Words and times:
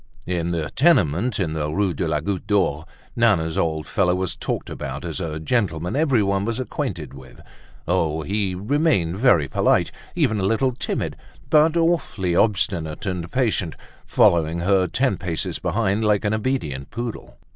In 0.25 0.49
the 0.49 0.71
tenement 0.71 1.39
in 1.39 1.53
the 1.53 1.69
Rue 1.69 1.93
de 1.93 2.07
la 2.07 2.21
Goutte 2.21 2.47
d'Or, 2.47 2.85
Nana's 3.15 3.55
old 3.55 3.85
fellow 3.85 4.15
was 4.15 4.35
talked 4.35 4.67
about 4.71 5.05
as 5.05 5.19
a 5.19 5.39
gentleman 5.39 5.95
everyone 5.95 6.43
was 6.43 6.59
acquainted 6.59 7.13
with. 7.13 7.39
Oh! 7.87 8.23
he 8.23 8.55
remained 8.55 9.17
very 9.17 9.47
polite, 9.47 9.91
even 10.15 10.39
a 10.39 10.43
little 10.43 10.71
timid, 10.71 11.17
but 11.51 11.77
awfully 11.77 12.35
obstinate 12.35 13.05
and 13.05 13.31
patient, 13.31 13.75
following 14.03 14.61
her 14.61 14.87
ten 14.87 15.17
paces 15.19 15.59
behind 15.59 16.03
like 16.03 16.25
an 16.25 16.33
obedient 16.33 16.89
poodle. 16.89 17.37